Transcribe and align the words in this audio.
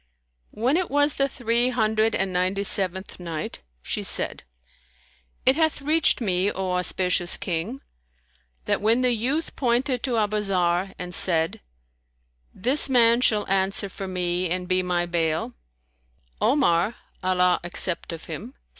When 0.49 0.77
it 0.77 0.89
was 0.89 1.13
the 1.13 1.29
Three 1.29 1.69
Hundred 1.69 2.15
and 2.15 2.33
Ninety 2.33 2.63
seventh 2.63 3.19
Night, 3.19 3.61
She 3.83 4.01
said, 4.01 4.41
It 5.45 5.55
hath 5.55 5.79
reached 5.79 6.19
me, 6.19 6.51
O 6.51 6.71
auspicious 6.71 7.37
King, 7.37 7.81
that 8.65 8.81
when 8.81 9.01
the 9.01 9.13
youth 9.13 9.55
pointed 9.55 10.01
to 10.01 10.17
Abu 10.17 10.37
Zarr 10.37 10.95
and 10.97 11.13
said, 11.13 11.61
"This 12.51 12.89
man 12.89 13.21
shall 13.21 13.45
answer 13.47 13.89
for 13.89 14.07
me 14.07 14.49
and 14.49 14.67
be 14.67 14.81
my 14.81 15.05
bail," 15.05 15.53
Omar 16.41 16.95
(Allah 17.21 17.59
accept 17.63 18.11
of 18.11 18.25
him!) 18.25 18.55